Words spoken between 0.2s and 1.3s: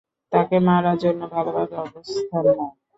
তাকে মারার জন্য